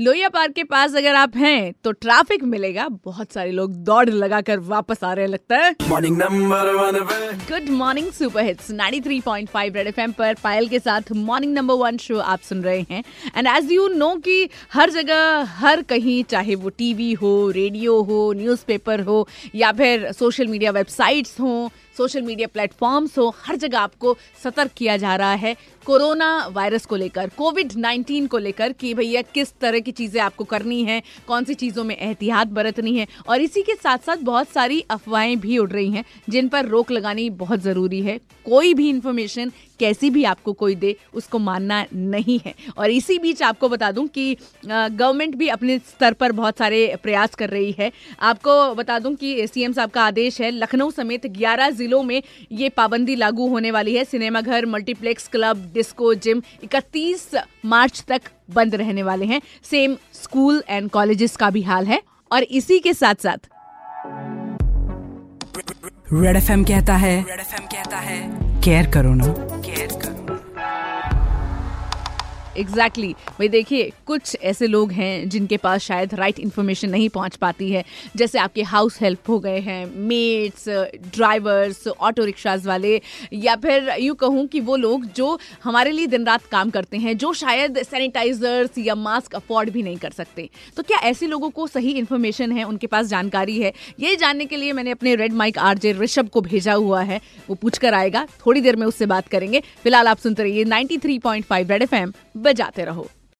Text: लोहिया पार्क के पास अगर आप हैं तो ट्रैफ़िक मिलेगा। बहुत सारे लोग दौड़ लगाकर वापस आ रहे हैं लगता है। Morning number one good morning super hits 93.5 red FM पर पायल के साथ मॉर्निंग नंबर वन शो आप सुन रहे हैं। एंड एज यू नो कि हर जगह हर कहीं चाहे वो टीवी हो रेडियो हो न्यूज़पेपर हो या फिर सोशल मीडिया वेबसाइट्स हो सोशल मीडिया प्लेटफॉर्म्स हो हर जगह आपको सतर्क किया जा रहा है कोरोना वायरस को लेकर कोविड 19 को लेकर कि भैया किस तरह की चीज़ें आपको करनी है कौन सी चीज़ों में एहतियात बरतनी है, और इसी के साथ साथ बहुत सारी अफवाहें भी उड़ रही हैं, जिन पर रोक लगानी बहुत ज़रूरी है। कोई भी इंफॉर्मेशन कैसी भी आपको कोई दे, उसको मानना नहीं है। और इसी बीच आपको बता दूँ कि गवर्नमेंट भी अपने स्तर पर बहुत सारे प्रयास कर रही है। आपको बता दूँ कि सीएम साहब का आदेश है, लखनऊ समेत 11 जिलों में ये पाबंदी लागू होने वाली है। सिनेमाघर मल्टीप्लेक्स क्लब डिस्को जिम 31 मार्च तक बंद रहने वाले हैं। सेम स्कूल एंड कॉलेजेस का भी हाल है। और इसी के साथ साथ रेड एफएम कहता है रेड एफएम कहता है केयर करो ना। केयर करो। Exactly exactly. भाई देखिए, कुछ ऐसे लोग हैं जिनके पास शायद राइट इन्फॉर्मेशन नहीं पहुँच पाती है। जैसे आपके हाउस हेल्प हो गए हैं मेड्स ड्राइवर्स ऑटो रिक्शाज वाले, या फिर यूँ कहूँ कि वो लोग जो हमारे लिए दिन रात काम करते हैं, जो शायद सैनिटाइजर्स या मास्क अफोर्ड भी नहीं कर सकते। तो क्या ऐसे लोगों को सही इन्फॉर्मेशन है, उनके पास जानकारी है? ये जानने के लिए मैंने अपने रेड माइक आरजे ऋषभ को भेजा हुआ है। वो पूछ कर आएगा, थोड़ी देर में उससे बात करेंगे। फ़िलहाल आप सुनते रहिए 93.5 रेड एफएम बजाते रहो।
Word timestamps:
लोहिया 0.00 0.28
पार्क 0.28 0.52
के 0.52 0.62
पास 0.64 0.94
अगर 0.96 1.14
आप 1.14 1.36
हैं 1.36 1.72
तो 1.84 1.92
ट्रैफ़िक 1.92 2.42
मिलेगा। 2.44 2.86
बहुत 3.04 3.32
सारे 3.32 3.50
लोग 3.52 3.74
दौड़ 3.84 4.08
लगाकर 4.08 4.58
वापस 4.68 5.04
आ 5.04 5.12
रहे 5.12 5.24
हैं 5.24 5.32
लगता 5.32 5.56
है। 5.56 5.74
Morning 5.88 6.16
number 6.18 6.72
one 6.74 6.98
good 7.50 7.68
morning 7.76 8.10
super 8.12 8.44
hits 8.44 8.70
93.5 8.72 9.76
red 9.76 9.86
FM 9.86 10.12
पर 10.12 10.34
पायल 10.42 10.68
के 10.68 10.78
साथ 10.78 11.12
मॉर्निंग 11.12 11.54
नंबर 11.54 11.74
वन 11.74 11.96
शो 11.98 12.18
आप 12.18 12.40
सुन 12.40 12.62
रहे 12.62 12.84
हैं। 12.90 13.02
एंड 13.36 13.46
एज 13.46 13.72
यू 13.72 13.88
नो 13.88 14.14
कि 14.16 14.48
हर 14.72 14.90
जगह 14.90 15.42
हर 15.56 15.82
कहीं 15.88 16.22
चाहे 16.24 16.54
वो 16.54 16.68
टीवी 16.68 17.12
हो 17.12 17.50
रेडियो 17.50 18.00
हो 18.02 18.32
न्यूज़पेपर 18.36 19.00
हो 19.00 19.26
या 19.54 19.72
फिर 19.72 20.10
सोशल 20.12 20.46
मीडिया 20.46 20.70
वेबसाइट्स 20.70 21.40
हो 21.40 21.70
सोशल 21.96 22.22
मीडिया 22.22 22.48
प्लेटफॉर्म्स 22.52 23.16
हो 23.18 23.28
हर 23.44 23.56
जगह 23.56 23.78
आपको 23.78 24.16
सतर्क 24.42 24.70
किया 24.76 24.96
जा 24.96 25.14
रहा 25.16 25.34
है 25.34 25.54
कोरोना 25.86 26.30
वायरस 26.52 26.86
को 26.86 26.96
लेकर 26.96 27.30
कोविड 27.36 27.72
19 27.74 28.26
को 28.28 28.38
लेकर 28.38 28.72
कि 28.72 28.92
भैया 28.94 29.22
किस 29.34 29.52
तरह 29.60 29.75
की 29.80 29.92
चीज़ें 29.92 30.20
आपको 30.22 30.44
करनी 30.46 30.82
है 30.84 31.02
कौन 31.28 31.44
सी 31.44 31.54
चीज़ों 31.56 31.84
में 31.84 31.96
एहतियात 31.96 32.48
बरतनी 32.48 32.96
है, 32.96 33.06
और 33.28 33.40
इसी 33.40 33.62
के 33.62 33.74
साथ 33.74 33.98
साथ 33.98 34.16
बहुत 34.24 34.48
सारी 34.48 34.80
अफवाहें 34.90 35.38
भी 35.40 35.58
उड़ 35.58 35.70
रही 35.70 35.90
हैं, 35.90 36.04
जिन 36.28 36.48
पर 36.48 36.66
रोक 36.66 36.90
लगानी 36.90 37.28
बहुत 37.36 37.60
ज़रूरी 37.60 38.02
है। 38.02 38.18
कोई 38.46 38.74
भी 38.74 38.88
इंफॉर्मेशन 38.88 39.52
कैसी 39.80 40.08
भी 40.10 40.22
आपको 40.24 40.52
कोई 40.52 40.74
दे, 40.74 40.94
उसको 41.14 41.38
मानना 41.38 41.84
नहीं 41.94 42.38
है। 42.44 42.54
और 42.78 42.90
इसी 42.90 43.18
बीच 43.18 43.42
आपको 43.42 43.68
बता 43.68 43.90
दूँ 43.92 44.06
कि 44.08 44.36
गवर्नमेंट 44.64 45.34
भी 45.36 45.48
अपने 45.48 45.78
स्तर 45.80 46.12
पर 46.12 46.32
बहुत 46.32 46.58
सारे 46.58 46.96
प्रयास 47.02 47.34
कर 47.34 47.50
रही 47.50 47.74
है। 47.78 47.90
आपको 48.20 48.74
बता 48.74 48.98
दूँ 48.98 49.14
कि 49.14 49.46
सीएम 49.46 49.72
साहब 49.72 49.90
का 49.90 50.04
आदेश 50.04 50.40
है, 50.40 50.50
लखनऊ 50.52 50.90
समेत 50.90 51.26
11 51.28 51.70
जिलों 51.72 52.02
में 52.02 52.22
ये 52.52 52.68
पाबंदी 52.70 53.16
लागू 53.16 53.48
होने 53.48 53.70
वाली 53.70 53.94
है। 53.94 54.04
सिनेमाघर 54.06 54.66
मल्टीप्लेक्स 54.66 55.28
क्लब 55.28 55.70
डिस्को 55.74 56.14
जिम 56.16 56.42
31 56.64 57.30
मार्च 57.64 58.04
तक 58.08 58.30
बंद 58.48 58.74
रहने 58.74 59.02
वाले 59.02 59.26
हैं। 59.26 59.40
सेम 59.70 59.96
स्कूल 60.14 60.62
एंड 60.68 60.90
कॉलेजेस 60.90 61.36
का 61.36 61.50
भी 61.50 61.62
हाल 61.62 61.86
है। 61.86 62.00
और 62.30 62.42
इसी 62.42 62.78
के 62.78 62.94
साथ 62.94 63.14
साथ 63.14 63.48
रेड 66.12 66.36
एफएम 66.36 66.64
कहता 66.64 66.94
है 66.96 67.14
रेड 67.20 67.40
एफएम 67.40 67.66
कहता 67.66 67.98
है 67.98 68.18
केयर 68.62 68.90
करो 68.90 69.14
ना। 69.14 69.26
केयर 69.26 69.88
करो। 69.92 70.05
Exactly 72.56 73.06
exactly. 73.06 73.38
भाई 73.38 73.48
देखिए, 73.48 73.90
कुछ 74.06 74.36
ऐसे 74.42 74.66
लोग 74.66 74.92
हैं 74.92 75.28
जिनके 75.28 75.56
पास 75.56 75.80
शायद 75.80 76.14
राइट 76.14 76.38
इन्फॉर्मेशन 76.38 76.90
नहीं 76.90 77.08
पहुँच 77.08 77.36
पाती 77.36 77.70
है। 77.70 77.84
जैसे 78.16 78.38
आपके 78.38 78.62
हाउस 78.62 79.00
हेल्प 79.00 79.28
हो 79.28 79.38
गए 79.38 79.58
हैं 79.60 79.84
मेड्स 79.96 80.68
ड्राइवर्स 81.14 81.86
ऑटो 81.88 82.24
रिक्शाज 82.24 82.66
वाले, 82.66 83.00
या 83.32 83.56
फिर 83.56 83.90
यूँ 84.00 84.14
कहूँ 84.16 84.46
कि 84.46 84.60
वो 84.60 84.76
लोग 84.76 85.04
जो 85.06 85.38
हमारे 85.64 85.90
लिए 85.90 86.06
दिन 86.06 86.26
रात 86.26 86.46
काम 86.46 86.70
करते 86.70 86.96
हैं, 86.96 87.16
जो 87.18 87.32
शायद 87.32 87.82
सैनिटाइजर्स 87.82 88.78
या 88.78 88.94
मास्क 88.94 89.34
अफोर्ड 89.34 89.70
भी 89.70 89.82
नहीं 89.82 89.96
कर 89.96 90.10
सकते। 90.10 90.48
तो 90.76 90.82
क्या 90.82 90.98
ऐसे 90.98 91.26
लोगों 91.26 91.50
को 91.50 91.66
सही 91.66 91.92
इन्फॉर्मेशन 91.92 92.52
है, 92.52 92.64
उनके 92.64 92.86
पास 92.86 93.06
जानकारी 93.06 93.58
है? 93.58 93.72
ये 94.00 94.16
जानने 94.16 94.44
के 94.46 94.56
लिए 94.56 94.72
मैंने 94.72 94.90
अपने 94.90 95.14
रेड 95.14 95.32
माइक 95.32 95.58
आरजे 95.58 95.92
ऋषभ 95.92 96.28
को 96.28 96.40
भेजा 96.40 96.72
हुआ 96.72 97.02
है। 97.02 97.20
वो 97.48 97.54
पूछ 97.54 97.78
कर 97.78 97.94
आएगा, 97.94 98.26
थोड़ी 98.46 98.60
देर 98.60 98.76
में 98.76 98.86
उससे 98.86 99.06
बात 99.06 99.28
करेंगे। 99.28 99.60
फ़िलहाल 99.82 100.08
आप 100.08 100.18
सुनते 100.18 100.42
रहिए 100.42 100.64
93.5 100.64 101.70
रेड 101.70 101.82
एफएम 101.82 102.12
बजाते 102.46 102.84
रहो। 102.84 103.06